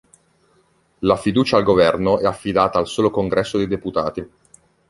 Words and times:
La 1.01 1.15
fiducia 1.15 1.57
al 1.57 1.63
governo 1.63 2.17
è 2.17 2.25
affidata 2.25 2.79
al 2.79 2.87
solo 2.87 3.11
Congresso 3.11 3.59
dei 3.59 3.67
deputati. 3.67 4.29